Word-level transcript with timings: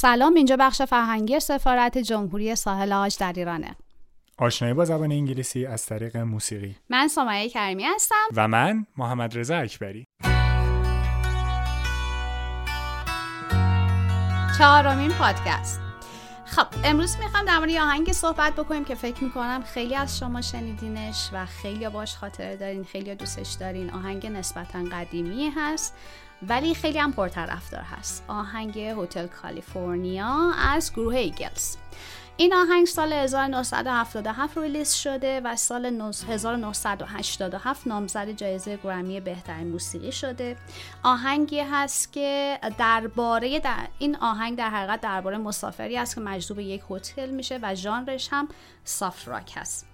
سلام 0.00 0.34
اینجا 0.34 0.56
بخش 0.56 0.82
فرهنگی 0.82 1.40
سفارت 1.40 1.98
جمهوری 1.98 2.56
ساحل 2.56 2.92
آج 2.92 3.18
در 3.18 3.32
ایرانه. 3.36 3.76
آشنایی 4.38 4.74
با 4.74 4.84
زبان 4.84 5.12
انگلیسی 5.12 5.66
از 5.66 5.86
طریق 5.86 6.16
موسیقی. 6.16 6.76
من 6.88 7.08
سمیه 7.08 7.48
کریمی 7.48 7.84
هستم. 7.84 8.26
و 8.36 8.48
من 8.48 8.86
محمد 8.96 9.38
رضا 9.38 9.56
اکبری. 9.56 10.04
چهارمین 14.58 15.10
پادکست. 15.10 15.80
خب 16.44 16.66
امروز 16.84 17.16
می‌خوام 17.18 17.44
در 17.44 17.58
مورد 17.58 17.70
آهنگی 17.70 18.12
صحبت 18.12 18.54
بکنیم 18.54 18.84
که 18.84 18.94
فکر 18.94 19.24
می‌کنم 19.24 19.62
خیلی 19.74 19.94
از 19.94 20.18
شما 20.18 20.40
شنیدینش 20.40 21.30
و 21.32 21.46
خیلی 21.46 21.88
باش 21.88 22.16
خاطره 22.16 22.56
دارین 22.56 22.84
خیلی 22.84 23.14
دوستش 23.14 23.52
دارین. 23.52 23.90
آهنگ 23.90 24.26
نسبتا 24.26 24.84
قدیمی 24.92 25.50
هست. 25.56 25.94
ولی 26.48 26.74
خیلی 26.74 26.98
هم 26.98 27.12
پرطرفدار 27.12 27.82
هست. 27.82 28.24
آهنگ 28.28 28.78
هتل 28.78 29.26
کالیفرنیا 29.26 30.52
از 30.58 30.92
گروه 30.92 31.14
ایگلز. 31.14 31.76
این 32.36 32.54
آهنگ 32.54 32.86
سال 32.86 33.12
1977 33.12 34.58
release 34.58 34.92
شده 34.92 35.40
و 35.40 35.56
سال 35.56 35.86
1987 36.28 37.86
نامزد 37.86 38.30
جایزه 38.30 38.78
گرمی 38.84 39.20
بهترین 39.20 39.68
موسیقی 39.68 40.12
شده. 40.12 40.56
آهنگی 41.02 41.60
هست 41.60 42.12
که 42.12 42.58
درباره 42.78 43.60
در 43.60 43.86
این 43.98 44.16
آهنگ 44.16 44.58
در 44.58 44.70
حقیقت 44.70 45.00
درباره 45.00 45.38
مسافری 45.38 45.96
است 45.96 46.14
که 46.14 46.20
مجذوب 46.20 46.58
یک 46.58 46.82
هتل 46.90 47.30
میشه 47.30 47.58
و 47.62 47.74
ژانرش 47.74 48.28
هم 48.32 48.48
soft 48.84 49.28
rock 49.28 49.52
هست. 49.56 49.86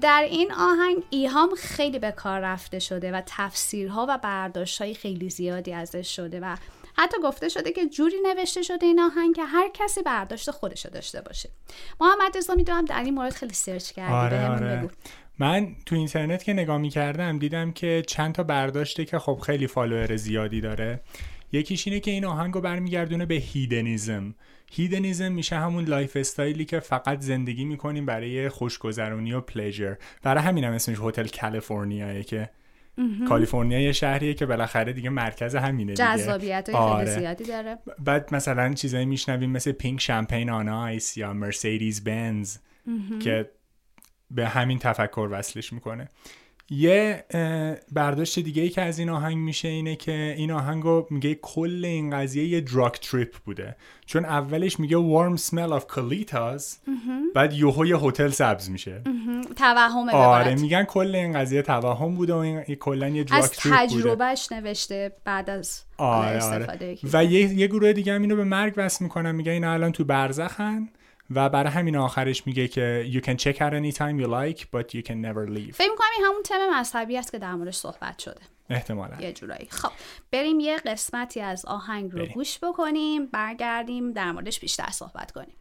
در 0.00 0.26
این 0.30 0.52
آهنگ 0.52 1.02
ایهام 1.10 1.54
خیلی 1.54 1.98
به 1.98 2.10
کار 2.10 2.40
رفته 2.40 2.78
شده 2.78 3.12
و 3.12 3.22
تفسیرها 3.26 4.06
و 4.08 4.18
برداشتهای 4.18 4.94
خیلی 4.94 5.30
زیادی 5.30 5.72
ازش 5.72 6.16
شده 6.16 6.40
و 6.40 6.56
حتی 6.96 7.16
گفته 7.22 7.48
شده 7.48 7.72
که 7.72 7.86
جوری 7.86 8.16
نوشته 8.22 8.62
شده 8.62 8.86
این 8.86 9.00
آهنگ 9.00 9.36
که 9.36 9.44
هر 9.44 9.68
کسی 9.74 10.02
برداشت 10.02 10.50
خودش 10.50 10.86
داشته 10.86 11.20
باشه. 11.20 11.48
محمد 12.00 12.36
رضا 12.36 12.54
می‌دونم 12.54 12.84
در 12.84 13.02
این 13.02 13.14
مورد 13.14 13.32
خیلی 13.32 13.54
search 13.54 13.90
کردی 13.90 14.12
آره 14.12 14.48
آره. 14.50 14.90
من 15.38 15.76
تو 15.86 15.96
اینترنت 15.96 16.44
که 16.44 16.52
نگاه 16.52 16.78
می‌کردم 16.78 17.38
دیدم 17.38 17.72
که 17.72 18.02
چند 18.06 18.34
تا 18.34 18.42
برداشته 18.42 19.04
که 19.04 19.18
خب 19.18 19.38
خیلی 19.46 19.66
follower 19.66 20.16
زیادی 20.16 20.60
داره. 20.60 21.00
یکیش 21.52 21.86
اینه 21.86 22.00
که 22.00 22.10
این 22.10 22.24
آهنگ 22.24 22.54
رو 22.54 22.60
برمیگردونه 22.60 23.26
به 23.26 23.34
hedonism. 23.34 24.34
hedonism 24.72 25.32
میشه 25.32 25.56
همون 25.56 25.84
lifestyle 25.84 26.16
ی 26.16 26.64
که 26.64 26.80
فقط 26.80 27.20
زندگی 27.20 27.64
می‌کنیم 27.64 28.06
برای 28.06 28.48
خوشگذرونی 28.48 29.32
و 29.32 29.40
pleasure 29.40 29.94
برای 30.22 30.42
همینم 30.42 30.72
اسمش 30.72 30.96
هتل 31.00 31.26
کالیفرنیاه 31.40 32.22
که 32.22 32.50
کالیفرنیا 33.28 33.80
یه 33.80 33.92
شهریه 33.92 34.34
که 34.34 34.46
بالاخره 34.46 34.92
دیگه 34.92 35.10
مرکز 35.10 35.54
همینه 35.54 35.92
دیگه. 35.92 36.04
جذابیت 36.04 36.70
آره. 36.72 37.04
خیلی 37.04 37.18
زیادی 37.18 37.44
داره. 37.44 37.78
بعد 37.98 38.34
مثلا 38.34 38.74
چیزایی 38.74 39.06
میشنویم 39.06 39.50
مثل 39.50 39.72
پینک 39.72 40.00
شمپین 40.00 40.50
آن 40.50 40.68
آیس 40.68 41.16
یا 41.16 41.32
مرسیدیز 41.32 42.04
بنز 42.04 42.56
که 43.20 43.50
به 44.30 44.48
همین 44.48 44.78
تفکر 44.78 45.28
وصلش 45.30 45.72
می‌کنه. 45.72 46.08
یه 46.70 47.24
برداشت 47.92 48.38
دیگه 48.38 48.62
ای 48.62 48.68
که 48.68 48.82
از 48.82 48.98
این 48.98 49.08
آهنگ 49.08 49.36
میشه 49.36 49.68
اینه 49.68 49.96
که 49.96 50.34
این 50.36 50.50
آهنگ 50.50 50.82
رو 50.82 51.06
میگه 51.10 51.34
کل 51.34 51.84
این 51.84 52.10
قضیه 52.10 52.46
یه 52.46 52.60
دراک 52.60 53.10
تریپ 53.10 53.36
بوده. 53.44 53.76
چون 54.06 54.24
اولش 54.24 54.80
میگه 54.80 54.96
warm 54.96 55.40
smell 55.40 55.80
of 55.80 55.82
colitas 55.94 56.62
بعد 57.34 57.52
یوهو 57.52 57.86
یه 57.86 57.96
هتل 57.96 58.30
سبز 58.30 58.70
میشه. 58.70 59.02
توهم 59.56 60.08
آره 60.08 60.54
میگن 60.54 60.84
کل 60.84 61.14
این 61.14 61.32
قضیه 61.32 61.62
توهم 61.62 62.14
بوده 62.14 62.34
و 62.34 62.36
این 62.36 62.60
کلا 62.74 63.08
یه 63.08 63.24
دراک 63.24 63.42
تریپ 63.42 63.62
بوده. 63.62 63.82
از 63.82 63.90
تجربهش 63.90 64.52
نوشته 64.52 65.12
بعد 65.24 65.50
از 65.50 65.82
آره 65.98 66.44
آره. 66.44 66.98
و 67.12 67.24
یه, 67.24 67.54
یه 67.54 67.66
گروه 67.66 67.92
دیگه 67.92 68.14
هم 68.14 68.22
اینو 68.22 68.36
به 68.36 68.44
مرگ 68.44 68.74
وصل 68.76 69.04
می‌کنن 69.04 69.32
میگه 69.32 69.52
اینا 69.52 69.72
الان 69.72 69.92
تو 69.92 70.04
برزخن. 70.04 70.88
و 71.30 71.48
برای 71.48 71.72
همین 71.72 71.96
آخرش 71.96 72.46
میگه 72.46 72.68
که 72.68 73.10
you 73.12 73.26
can 73.26 73.34
check 73.34 73.56
out 73.56 73.72
anytime 73.72 74.20
you 74.22 74.28
like 74.28 74.60
but 74.60 74.94
you 74.94 75.02
can 75.02 75.16
never 75.24 75.48
leave. 75.48 75.72
فکر 75.72 75.90
می‌کنم 75.90 76.08
این 76.16 76.26
همون 76.26 76.42
تم 76.44 76.80
مذهبی 76.80 77.18
است 77.18 77.32
که 77.32 77.38
در 77.38 77.54
موردش 77.54 77.76
صحبت 77.76 78.18
شده. 78.18 78.40
احتمالا. 78.70 79.16
یه 79.20 79.32
جورایی. 79.32 79.66
خب 79.70 79.90
بریم 80.32 80.60
یه 80.60 80.76
قسمتی 80.76 81.40
از 81.40 81.66
آهنگ 81.66 82.12
رو 82.12 82.26
گوش 82.26 82.58
بکنیم 82.62 83.26
برگردیم 83.26 84.12
در 84.12 84.32
موردش 84.32 84.60
بیشتر 84.60 84.90
صحبت 84.90 85.32
کنیم. 85.32 85.56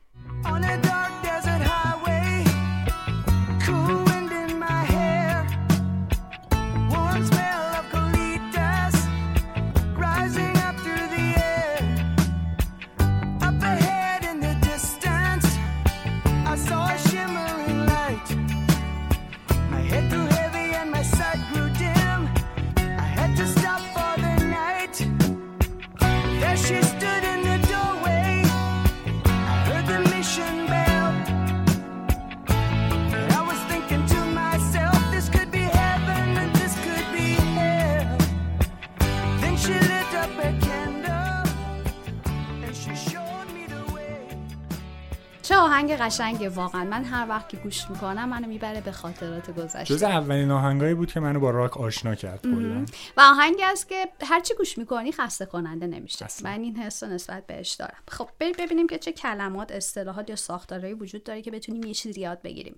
آهنگ 45.76 45.92
قشنگه 45.92 46.50
واقعا. 46.50 46.84
من 46.84 47.04
هر 47.04 47.30
وقت 47.30 47.50
که 47.50 47.58
گوش 47.58 47.90
می‌کنم 47.90 48.30
منو 48.30 48.48
می‌بره 48.48 48.82
به 48.82 48.92
خاطرات 48.92 49.52
گذشته. 49.52 49.96
جز 49.96 50.04
اولین 50.04 50.52
آهنگایی 50.52 50.94
بود 50.94 51.12
که 51.12 51.20
منو 51.20 51.40
با 51.40 51.52
راک 51.52 51.78
آشنا 51.78 52.16
کرد 52.16 52.42
کلا. 52.42 52.86
و 53.18 53.22
آهنگی 53.22 53.64
است 53.64 53.90
که 53.90 54.08
هرچی 54.22 54.54
گوش 54.54 54.78
می‌کنی 54.78 55.12
خسته 55.12 55.46
کننده 55.46 55.88
نمیشه 55.88 56.26
من 56.44 56.62
این 56.62 56.78
حس 56.78 57.04
نسبت 57.04 57.48
بهش 57.48 57.72
دارم. 57.74 57.98
خب 58.08 58.30
ببینیم 58.40 58.88
که 58.88 58.98
چه 58.98 59.12
کلمات 59.12 59.72
اصطلاحات 59.72 60.30
یا 60.30 60.36
ساختارهایی 60.36 60.94
وجود 60.94 61.24
داره 61.24 61.42
که 61.42 61.52
بتونیم 61.52 61.84
یه 61.84 61.94
چیزی 61.94 62.22
یاد 62.22 62.42
بگیریم. 62.42 62.76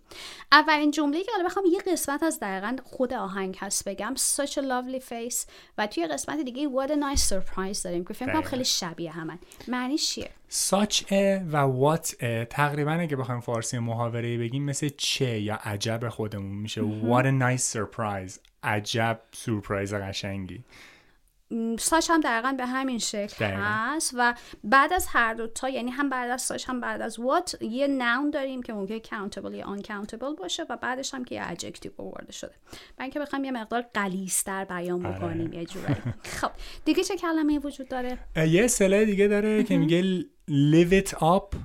اولین 0.51 0.91
جمله‌ای 0.91 1.23
که 1.23 1.31
حالا 1.31 1.45
بخوام 1.45 1.65
یه 1.65 1.79
قسمت 1.91 2.23
از 2.23 2.39
دقیقا 2.39 2.75
خود 2.83 3.13
آهنگ 3.13 3.57
هست 3.59 3.89
بگم. 3.89 4.13
Such 4.15 4.51
a 4.51 4.61
lovely 4.61 5.01
face. 5.09 5.45
و 5.77 5.87
توی 5.87 6.07
قسمت 6.07 6.39
دیگه 6.39 6.69
what 6.69 6.89
a 6.89 6.93
nice 6.93 7.21
surprise 7.21 7.81
داریم 7.83 8.05
که 8.05 8.13
فکر 8.13 8.33
کنم 8.33 8.41
خیلی 8.41 8.65
شبیه 8.65 9.11
همن. 9.11 9.39
معنیش 9.67 10.09
چیه؟ 10.09 10.29
ساچ 10.49 11.03
و 11.51 11.57
وات 11.57 12.25
تقریبا 12.49 12.91
اگه 12.91 13.15
بخوایم 13.15 13.41
فارسی 13.41 13.79
محاوره 13.79 14.37
بگیم 14.37 14.63
مثل 14.63 14.89
چه 14.97 15.39
یا 15.39 15.55
عجب 15.55 16.09
خودمون 16.09 16.55
میشه. 16.55 16.81
what 16.81 17.23
a 17.23 17.31
nice 17.41 17.77
surprise. 17.77 18.39
عجب 18.63 19.19
سورپرایز 19.31 19.93
قشنگی. 19.93 20.63
ساش 21.79 22.09
هم 22.09 22.21
دقیقا 22.21 22.55
به 22.57 22.65
همین 22.65 22.97
شکل 22.97 23.45
هست 23.45 24.13
و 24.17 24.35
بعد 24.63 24.93
از 24.93 25.07
هر 25.09 25.33
دو 25.33 25.47
تا 25.47 25.69
یعنی 25.69 25.91
هم 25.91 26.09
بعد 26.09 26.29
از 26.29 26.41
ساش 26.41 26.69
هم 26.69 26.81
بعد 26.81 27.01
از 27.01 27.19
وات 27.19 27.61
یه 27.61 27.87
ناون 27.87 28.29
داریم 28.29 28.63
که 28.63 28.73
ممکنه 28.73 28.99
countable 28.99 29.53
یا 29.53 29.77
uncountable 29.77 30.39
باشه 30.39 30.65
و 30.69 30.77
بعدش 30.77 31.13
هم 31.13 31.25
که 31.25 31.35
یه 31.35 31.47
adjective 31.47 31.99
آورده 31.99 32.31
شده. 32.31 32.53
من 32.97 33.03
اینکه 33.03 33.19
بخوایم 33.19 33.45
یه 33.45 33.51
مقدار 33.51 33.85
قلیستر 33.93 34.65
بیان 34.65 35.05
آره. 35.05 35.17
بکنیم 35.17 35.53
یه 35.53 35.65
جورایی. 35.65 35.95
خب 36.23 36.51
دیگه 36.85 37.03
چه 37.03 37.17
کلمه 37.17 37.59
وجود 37.59 37.87
داره؟ 37.87 38.17
یه 38.35 38.63
اصطلاح 38.63 39.03
دیگه 39.03 39.27
داره 39.27 39.63
که 39.63 39.77
میگه 39.77 40.25
live 40.49 41.05
it 41.05 41.13
up? 41.13 41.55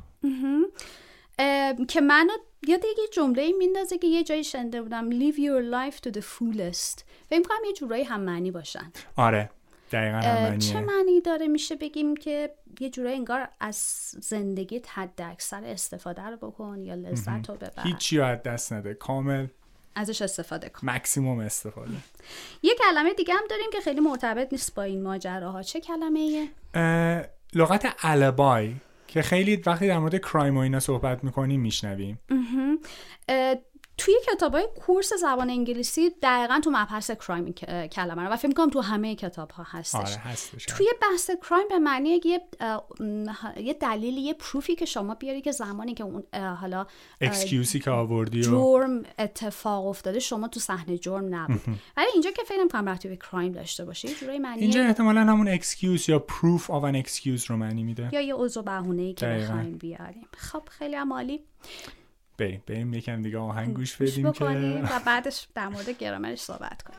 که 1.89 2.01
منو 2.01 2.33
یاد 2.69 2.85
یه 2.85 3.09
جمله 3.13 3.53
میندازه 3.59 3.99
که 3.99 4.07
یه 4.07 4.25
جایی 4.25 4.45
شنده 4.45 4.83
بودم. 4.83 5.11
Live 5.11 5.35
your 5.35 5.73
life 5.73 5.97
to 5.99 6.13
the 6.13 6.21
fullest. 6.23 7.03
فکر 7.31 7.43
کنم 7.43 7.65
یه 7.67 7.73
جورایی 7.73 8.05
هم 8.05 8.21
معنی 8.21 8.51
باشن. 8.51 8.93
آره 9.17 9.51
دقیقا 9.93 10.57
چه 10.57 10.81
معنی 10.81 11.21
داره؟ 11.21 11.49
میشه 11.49 11.77
بگیم 11.77 12.17
که 12.17 12.55
یه 12.81 12.91
جورایی 12.91 13.17
انگار 13.17 13.49
از 13.61 13.77
زندگی 14.21 14.83
حد 14.89 15.23
اکثر 15.23 15.65
استفاده 15.65 16.23
رو 16.23 16.37
بکن 16.37 16.83
یا 16.83 16.95
لذت 16.95 17.49
رو 17.49 17.55
ببر. 17.55 17.83
هیچی 17.83 18.19
رو 18.19 18.25
از 18.25 18.43
دست 18.43 18.73
نده. 18.73 18.95
کامل. 18.95 19.47
ازش 19.95 20.23
استفاده 20.23 20.69
کن. 20.69 20.91
مکسیموم 20.91 21.39
استفاده. 21.39 21.95
یه 22.63 22.75
کلمه 22.75 23.15
دیگه 23.15 23.35
هم 23.35 23.45
داریم 23.51 23.71
که 23.73 23.81
خیلی 23.81 24.01
مرتبط 24.01 24.53
نیست 24.53 24.75
با 24.75 24.83
این 24.83 25.03
ماجراها. 25.03 25.63
چه 25.63 25.81
کلمه 25.81 26.19
ایه؟ 26.19 26.49
لغت 27.55 27.97
البای 28.03 28.75
که 29.07 29.23
خیلی 29.23 29.57
وقتی 29.67 29.89
در 29.89 29.99
مورد 29.99 30.19
کرایم 30.19 30.57
و 30.57 30.61
اینا 30.61 30.81
صحبت 30.81 31.25
می‌کنیم 31.25 31.61
میشنویم 31.61 32.19
توی 34.05 34.15
کتاب 34.33 34.55
های 34.55 34.69
کورس 34.87 35.13
زبان 35.13 35.51
انگلیسی 35.51 36.11
دقیقا 36.23 36.61
تو 36.65 36.71
مبحث 36.71 37.11
کرایم 37.11 37.53
کلمه 37.93 38.29
و 38.29 38.37
فکر 38.37 38.49
می‌کنم 38.49 38.71
تو 38.71 38.81
همه 38.81 39.15
کتاب 39.15 39.51
ها 39.51 39.67
هستش, 39.67 39.95
آره 39.95 40.17
هستش 40.17 40.65
توی 40.65 40.87
بحث 41.03 41.31
کرایم 41.49 41.69
به 41.69 41.79
معنی 41.79 42.21
یه 42.25 42.41
یه 43.57 43.73
دلیلی 43.81 44.21
یه 44.21 44.35
پروفی 44.35 44.75
که 44.75 44.85
شما 44.85 45.15
بیاری 45.15 45.41
که 45.41 45.53
زمانی 45.53 45.95
که 45.95 46.05
اون 46.05 46.23
حالا 46.61 46.87
excuse 47.21 47.72
ی 47.72 47.81
که 47.81 47.91
آوردی 47.91 48.43
جرم 48.43 49.03
اتفاق 49.19 49.87
افتاده 49.87 50.19
شما 50.19 50.49
تو 50.49 50.61
صحنه 50.61 50.99
جرم 50.99 51.35
نبود 51.35 51.61
ولی 51.97 52.07
اینجا 52.13 52.31
که 52.31 52.43
فکر 52.47 52.59
نمی‌کنم 52.59 52.89
رابطه 52.89 53.09
به 53.09 53.17
crime 53.17 53.53
داشته 53.53 53.85
باشه 53.85 54.09
یه 54.33 54.39
معنی 54.39 54.61
اینجا 54.61 54.83
احتمالاً 54.83 55.21
همون 55.21 55.49
excuse 55.49 56.09
یا 56.09 56.19
proof 56.19 56.71
of 56.71 56.85
an 56.85 56.97
excuse 56.97 57.45
رو 57.45 57.57
معنی 57.57 57.83
میده. 57.83 58.09
یا 58.13 58.21
یه 58.21 58.35
عذر 58.35 58.57
و 58.57 58.63
بهونه 58.63 59.13
که 59.13 59.27
بخوایم 59.27 59.79
بیاریم. 59.79 60.29
خب 60.37 60.63
خیلی 60.71 60.97
عالی. 60.97 61.41
بریم 62.39 62.63
بریم 62.67 62.95
یکم 62.95 63.23
دیگه 63.23 63.39
آهنگ 63.39 63.75
گوش 63.77 63.97
بدیم 63.97 64.33
که 64.33 64.45
و 64.45 65.01
بعدش 65.07 65.49
در 65.55 65.69
مورد 65.69 65.91
گرامرش 65.91 66.41
صحبت 66.41 66.83
کنیم. 66.83 66.99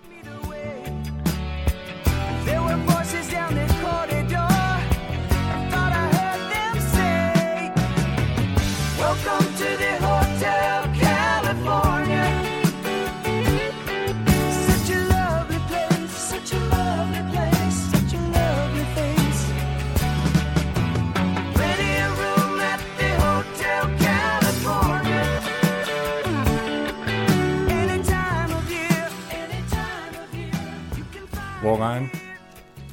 واقعا 31.63 32.01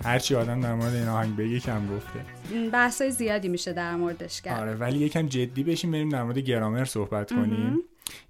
هرچی 0.04 0.34
آدم 0.34 0.60
در 0.60 0.74
مورد 0.74 0.94
این 0.94 1.08
آهنگ 1.08 1.36
بگه 1.36 1.60
کم 1.60 1.96
گفته. 1.96 2.20
بحثای 2.72 3.10
زیادی 3.10 3.48
میشه 3.48 3.72
در 3.72 3.96
موردش 3.96 4.40
کرد. 4.40 4.60
آره 4.60 4.74
ولی 4.74 4.98
یکم 4.98 5.26
جدی 5.26 5.64
بشیم 5.64 5.90
بریم 5.90 6.08
در 6.08 6.22
مورد 6.22 6.38
گرامر 6.38 6.84
صحبت 6.84 7.30
کنیم. 7.30 7.78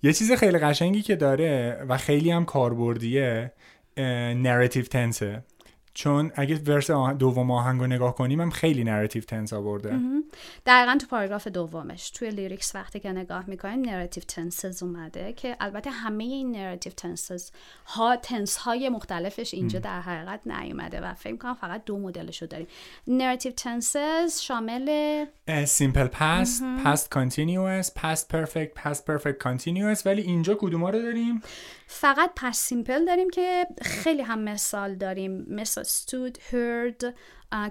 یه 0.03 0.13
چیز 0.13 0.33
خیلی 0.33 0.59
قشنگی 0.59 1.03
که 1.03 1.17
داره 1.17 1.85
و 1.89 1.97
خیلی 1.97 2.31
هم 2.31 2.45
کاربردیه 2.45 3.53
narrative 4.37 4.85
tense 4.85 5.35
ه 5.35 5.45
چون 5.95 6.33
اگه 6.35 6.57
verse 6.57 6.91
دوم 6.91 7.51
آهنگ 7.51 7.81
رو 7.81 7.87
نگاه 7.87 8.15
کنیم 8.15 8.41
هم 8.41 8.51
خیلی 8.51 8.85
narrative 8.85 9.23
tense 9.23 9.53
آورده. 9.53 10.01
دقیقا 10.67 10.99
تو 11.01 11.07
پاراگراف 11.07 11.49
دومش 11.49 12.11
توی 12.11 12.31
lyrics 12.31 12.75
وقتی 12.75 13.01
که 13.01 13.13
نگاه 13.13 13.51
می‌کنیم 13.51 13.81
narrative 13.81 14.23
tenses 14.29 14.83
اومده 14.83 15.33
که 15.33 15.57
البته 15.61 15.91
همه 15.91 16.25
این 16.25 16.53
narrative 16.57 16.93
tenses 16.93 17.51
ها 17.87 18.17
tense 18.17 18.57
های 18.57 18.89
مختلفش 18.89 19.55
اینجا 19.55 19.79
در 19.79 20.01
حقیقت 20.01 20.47
نیومده 20.47 21.01
و 21.01 21.15
فکر 21.15 21.37
کنم 21.37 21.55
فقط 21.55 21.85
دو 21.85 21.99
مدلشو 21.99 22.47
داریم. 22.47 22.67
narrative 23.07 23.53
tenses 23.53 24.41
شامل 24.41 25.25
simple 25.65 26.07
past 26.07 26.63
past 26.85 27.11
continuous 27.11 27.91
past 27.95 28.29
perfect 28.29 28.75
past 28.75 29.07
perfect 29.07 29.39
continuous 29.39 30.07
ولی 30.07 30.23
اینجا 30.23 30.55
کدوم 30.55 30.85
رو 30.85 31.03
داریم؟ 31.03 31.43
فقط 31.87 32.31
past 32.37 32.59
simple 32.59 33.05
داریم 33.05 33.31
که 33.31 33.67
خیلی 33.83 34.23
هم 34.23 34.39
مثال 34.39 34.95
داریم. 34.95 35.47
مثل 35.49 35.80
stood, 35.85 36.39
heard, 36.53 37.05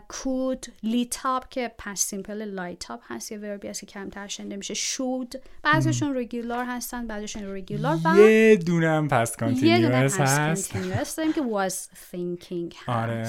could, 0.07 0.69
lit 0.83 1.15
up 1.15 1.49
که 1.49 1.71
past 1.77 1.99
simple 1.99 2.41
light 2.41 2.83
up 2.83 2.99
هست 3.07 3.31
یه 3.31 3.37
verb 3.37 3.61
ی 3.61 3.67
هست 3.67 3.79
که 3.79 3.85
کمتر 3.85 4.27
شنیده 4.27 4.55
میشه. 4.55 4.73
Should. 4.73 5.37
بعضیشون 5.63 6.17
regular 6.17 6.65
هستن 6.65 7.07
بعضیشون 7.07 7.55
irregular 7.55 7.97
و 8.05 8.19
یه 8.19 8.55
دونه‌م 8.55 9.07
past 9.07 9.35
continuous 9.37 10.19
هست. 10.19 11.17
داریم 11.17 11.33
که 11.33 11.41
was 11.41 11.73
thinking 12.11 12.75
هست. 12.87 12.89
آره 12.89 13.27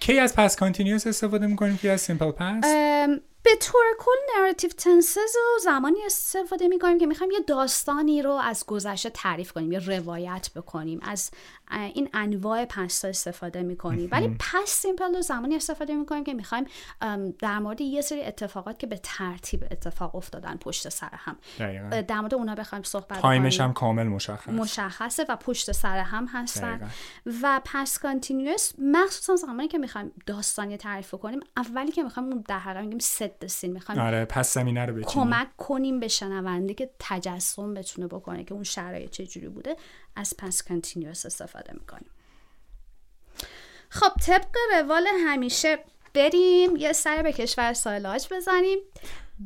کی 0.00 0.18
از 0.18 0.36
past 0.36 0.56
continuous 0.56 1.06
استفاده 1.06 1.46
می‌کنیم؟ 1.46 1.76
که 1.76 1.90
از 1.90 2.00
simple 2.00 2.30
past 2.30 2.64
به 3.42 3.50
طور 3.60 3.84
کل 3.98 4.38
narrative 4.38 4.70
tenses 4.70 5.16
رو 5.16 5.58
زمانی 5.64 5.98
استفاده 6.06 6.68
می 6.68 6.78
کنیم 6.78 6.98
که 6.98 7.06
می‌خوایم 7.06 7.30
یه 7.32 7.40
داستانی 7.46 8.22
رو 8.22 8.30
از 8.32 8.66
گذشته 8.66 9.10
تعریف 9.10 9.52
کنیم 9.52 9.72
یا 9.72 9.80
روایت 9.86 10.50
بکنیم. 10.56 11.00
از 11.02 11.30
این 11.70 12.08
انواع 12.12 12.64
past 12.64 12.99
ا 12.99 13.08
استفاده 13.08 13.62
می 13.62 13.76
کنیم 13.76 14.08
ولی 14.12 14.36
past 14.38 14.68
simple 14.68 15.14
رو 15.14 15.22
زمانی 15.22 15.56
استفاده 15.56 15.94
می 15.94 16.06
کنیم 16.06 16.24
که 16.24 16.34
می‌خوایم 16.34 16.64
در 17.38 17.58
مورد 17.58 17.80
یه 17.80 18.00
سری 18.00 18.22
اتفاقات 18.22 18.78
که 18.78 18.86
به 18.86 19.00
ترتیب 19.02 19.64
اتفاق 19.70 20.14
افتادن 20.14 20.56
پشت 20.56 20.88
سر 20.88 21.10
هم. 21.12 21.36
دقیقا. 21.58 22.00
در 22.00 22.20
مورد 22.20 22.34
اونا 22.34 22.54
بخوایم 22.54 22.82
صحبت 22.82 23.20
time 23.20 23.47
ش 23.47 23.60
هم 23.60 23.72
کامل 23.72 24.06
مشخص. 24.06 24.48
مشخصه 24.48 25.26
و 25.28 25.36
پشت 25.36 25.72
سر 25.72 25.98
هم 25.98 26.26
هستن. 26.26 26.90
و 27.42 27.60
past 27.64 27.98
continuous 27.98 28.72
مخصوصا 28.78 29.36
زمانی 29.36 29.68
که 29.68 29.78
می‌خوایم 29.78 30.12
داستانی 30.26 30.76
تعریف 30.76 31.14
کنیم 31.14 31.40
اولی 31.56 31.92
که 31.92 32.02
می‌خوایم 32.02 32.40
در 32.40 32.58
حقیقت 32.58 32.84
میگیم 32.84 32.98
set 32.98 33.46
scene 33.46 33.72
می‌خوایم 33.72 34.00
آره 34.00 34.24
پس 34.24 34.54
زمینه 34.54 34.86
رو 34.86 35.02
کمک 35.02 35.56
کنیم 35.56 36.00
به 36.00 36.08
شنونده 36.08 36.74
که 36.74 36.90
تجسم 36.98 37.74
بتونه 37.74 38.06
بکنه 38.06 38.44
که 38.44 38.54
اون 38.54 38.64
شرایط 38.64 39.10
چجوری 39.10 39.48
بوده. 39.48 39.76
از 40.16 40.34
past 40.38 40.62
continuous 40.62 41.26
استفاده 41.26 41.57
می‌کنیم. 41.72 42.10
خب 43.88 44.12
طبق 44.26 44.56
روال 44.72 45.06
همیشه 45.26 45.78
بریم 46.14 46.76
یه 46.76 46.92
سر 46.92 47.22
به 47.22 47.32
کشور 47.32 47.72
ساحل 47.72 48.04
عاج 48.04 48.26
بزنیم 48.30 48.78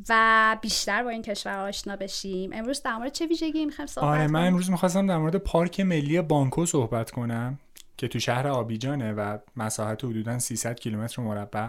و 0.08 0.56
بیشتر 0.62 1.02
با 1.02 1.10
این 1.10 1.22
کشور 1.22 1.58
آشنا 1.58 1.96
بشیم. 1.96 2.50
امروز 2.54 2.82
در 2.82 2.96
مورد 2.96 3.12
چه 3.12 3.26
ویژگی 3.26 3.64
می‌خوایم 3.66 3.86
صحبت 3.86 4.04
آره 4.08 4.26
من؟ 4.26 4.46
امروز 4.46 4.70
می‌خواستم 4.70 5.06
در 5.06 5.18
مورد 5.18 5.36
پارک 5.36 5.80
ملی 5.80 6.20
بانکو 6.20 6.66
صحبت 6.66 7.10
کنم 7.10 7.58
که 7.96 8.08
تو 8.08 8.18
شهر 8.18 8.48
آبیجانه 8.48 9.12
و 9.12 9.38
مساحت 9.56 10.04
حدودا 10.04 10.38
300 10.38 10.80
کیلومتر 10.80 11.22
مربع. 11.22 11.68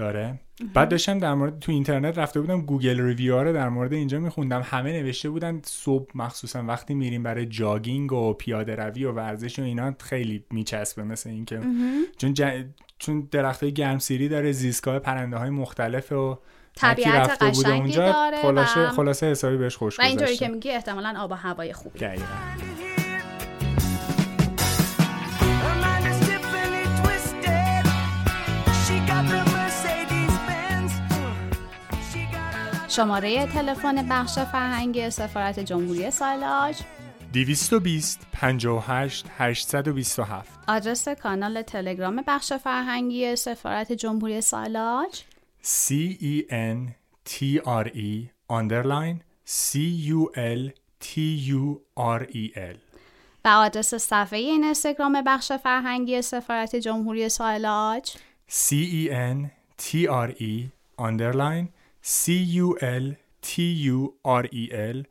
داره. 0.00 0.40
بعد 0.74 0.88
داشتم 0.88 1.18
در 1.18 1.34
مورد 1.34 1.58
تو 1.58 1.72
اینترنت 1.72 2.18
رفته 2.18 2.40
بودم 2.40 2.60
Google 2.60 3.00
review 3.00 3.42
رو 3.42 3.52
در 3.52 3.68
مورد 3.68 3.92
اینجا 3.92 4.18
میخوندم. 4.18 4.62
همه 4.64 4.92
نوشته 4.92 5.30
بودن 5.30 5.60
صبح 5.64 6.10
مخصوصا 6.14 6.62
وقتی 6.62 6.94
میریم 6.94 7.22
برای 7.22 7.46
jogging 7.46 8.12
و 8.12 8.32
پیاده 8.32 8.74
روی 8.76 9.04
و 9.04 9.12
ورزش 9.12 9.58
و 9.58 9.62
اینا 9.62 9.94
خیلی 10.00 10.44
میچسبه 10.50 11.04
مثل 11.04 11.30
اینکه 11.30 11.60
چون 12.18 12.34
ج... 12.34 12.42
چون 12.98 13.28
درخت 13.30 13.64
گرمسیری 13.64 14.28
داره 14.28 14.52
زیستگاه 14.52 14.98
پرنده 14.98 15.36
های 15.36 15.50
مختلف 15.50 16.12
و 16.12 16.38
طبیعت 16.76 17.30
رفته 17.30 17.46
بوده 17.46 17.58
قشنگی 17.58 17.80
اونجا 17.80 18.12
داره 18.12 18.42
خلاصه, 18.42 18.80
و- 18.80 18.90
خلاصه 18.90 19.26
حسابی 19.26 19.56
بهش 19.56 19.76
خوش 19.76 19.98
و 19.98 20.02
اینطوری 20.02 20.30
گذشته 20.30 20.46
که 20.46 20.52
میگی 20.52 20.70
احتمالا 20.70 21.14
آب 21.18 21.30
و 21.30 21.34
هوای 21.34 21.72
خوبی. 21.72 21.98
دقیقاً. 21.98 22.69
شماره 33.00 33.46
تلفن 33.46 34.08
بخش 34.08 34.38
فرهنگی 34.38 35.10
سفارت 35.10 35.60
جمهوری 35.60 36.10
سالاج. 36.10 36.76
220 37.32 38.26
58 38.32 39.26
827 39.38 40.58
آدرس 40.68 41.08
کانال 41.08 41.62
تلگرام 41.62 42.22
بخش 42.26 42.52
فرهنگی 42.52 43.36
سفارت 43.36 43.92
جمهوری 43.92 44.40
سالاج. 44.40 45.22
C 45.62 45.92
E 46.20 46.44
N 46.50 46.94
T 47.30 47.60
R 47.66 47.86
E 47.86 48.30
underline 48.52 49.22
C 49.46 49.78
U 50.08 50.30
L 50.36 50.70
T 51.00 51.20
U 51.48 51.80
R 51.96 52.22
E 52.32 52.56
L. 52.56 52.76
و 53.44 53.48
آدرس 53.48 53.94
صفحه 53.94 54.38
این 54.38 54.64
اینستاگرام 54.64 55.22
بخش 55.26 55.52
فرهنگی 55.52 56.22
سفارت 56.22 56.76
جمهوری 56.76 57.28
سالاج. 57.28 58.10
C 58.50 58.70
E 58.72 59.10
N 59.10 59.50
T 59.82 60.06
R 60.06 60.30
E 60.40 60.70
underline 60.98 61.79
C 62.02 62.34
U 62.34 62.78
L 62.80 63.16
T 63.42 63.72
U 63.72 64.14
R 64.24 64.44
E 64.50 64.70
L 64.72 65.02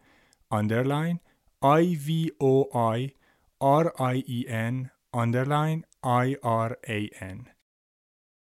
underline 0.51 1.19
I 1.61 1.95
V 1.95 2.31
O 2.39 2.67
I 2.73 3.13
R 3.61 3.93
I 3.99 4.23
E 4.27 4.45
N 4.47 4.89
underline 5.13 5.85
I 6.03 6.35
R 6.41 6.77
A 6.87 7.09
N 7.19 7.49